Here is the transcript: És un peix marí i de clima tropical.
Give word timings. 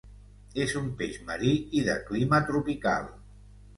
És 0.63 0.71
un 0.79 0.87
peix 1.01 1.19
marí 1.29 1.53
i 1.81 1.85
de 1.91 1.99
clima 2.09 2.43
tropical. 2.51 3.11